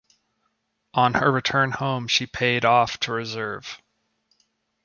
[0.95, 3.79] On her return home she paid off to reserve.